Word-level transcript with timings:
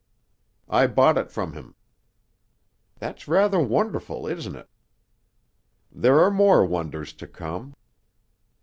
I 0.67 0.87
bought 0.87 1.19
it 1.19 1.29
from 1.31 1.53
him." 1.53 1.75
"That's 2.97 3.27
rather 3.27 3.59
wonderful, 3.59 4.25
isn't 4.25 4.55
it?" 4.55 4.67
"There 5.91 6.19
are 6.21 6.31
more 6.31 6.65
wonders 6.65 7.13
to 7.13 7.27
come. 7.27 7.75